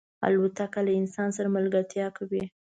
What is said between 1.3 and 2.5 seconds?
سره ملګرتیا کوي.